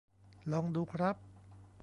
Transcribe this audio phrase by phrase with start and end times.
[0.51, 1.15] ลองดู ครับ